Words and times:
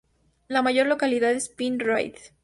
La 0.47 0.63
mayor 0.63 0.87
localidad 0.87 1.29
es 1.29 1.47
Pine 1.49 1.77
Ridge. 1.83 2.33